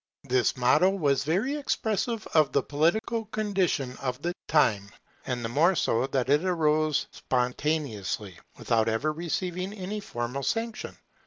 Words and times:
This 0.23 0.57
motto 0.57 0.89
was 0.89 1.23
very 1.23 1.55
expressive 1.55 2.27
of 2.33 2.51
the 2.53 2.63
political 2.63 3.25
condition 3.25 3.95
of 3.97 4.19
the 4.23 4.33
time; 4.47 4.89
and 5.27 5.45
the 5.45 5.49
more 5.49 5.75
so 5.75 6.07
that 6.07 6.27
it 6.27 6.43
arose 6.43 7.05
spontaneously, 7.11 8.39
without 8.57 8.89
ever 8.89 9.13
receiving 9.13 9.73
any 9.73 9.99
formal 9.99 10.41
sanction. 10.41 10.97